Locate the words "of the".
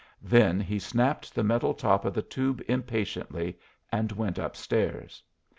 2.05-2.23